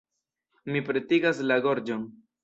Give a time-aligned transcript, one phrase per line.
[0.75, 2.09] Mi pretigas la gorĝon.